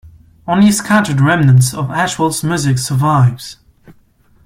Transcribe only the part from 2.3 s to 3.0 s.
music